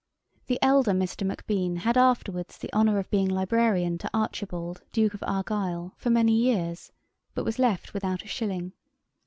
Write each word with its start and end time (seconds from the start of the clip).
The 0.47 0.57
elder 0.63 0.93
Mr. 0.93 1.27
Macbean 1.27 1.75
had 1.81 1.95
afterwards 1.95 2.57
the 2.57 2.73
honour 2.73 2.97
of 2.97 3.07
being 3.11 3.29
Librarian 3.29 3.99
to 3.99 4.09
Archibald, 4.15 4.81
Duke 4.91 5.13
of 5.13 5.21
Argyle, 5.27 5.93
for 5.95 6.09
many 6.09 6.33
years, 6.33 6.91
but 7.35 7.45
was 7.45 7.59
left 7.59 7.93
without 7.93 8.23
a 8.23 8.27
shilling. 8.27 8.73